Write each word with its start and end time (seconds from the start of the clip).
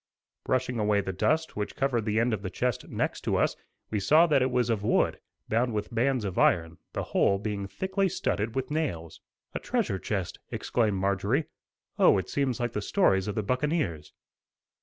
Brushing 0.45 0.79
away 0.79 1.01
the 1.01 1.13
dust 1.13 1.55
which 1.55 1.75
covered 1.75 2.05
the 2.05 2.19
end 2.19 2.33
of 2.33 2.41
the 2.41 2.49
chest 2.49 2.87
next 2.87 3.21
to 3.21 3.35
us, 3.35 3.55
we 3.91 3.99
saw 3.99 4.25
that 4.25 4.41
it 4.41 4.49
was 4.49 4.71
of 4.71 4.81
wood, 4.83 5.19
bound 5.47 5.75
with 5.75 5.93
bands 5.93 6.25
of 6.25 6.39
iron, 6.39 6.79
the 6.93 7.03
whole 7.03 7.37
being 7.37 7.67
thickly 7.67 8.09
studded 8.09 8.55
with 8.55 8.71
nails. 8.71 9.21
"A 9.53 9.59
treasure 9.59 9.99
chest," 9.99 10.39
exclaimed 10.49 10.97
Marjorie; 10.97 11.45
"oh, 11.99 12.17
it 12.17 12.29
seems 12.29 12.59
like 12.59 12.71
the 12.73 12.81
stories 12.81 13.27
of 13.27 13.35
the 13.35 13.43
buccaneers." 13.43 14.11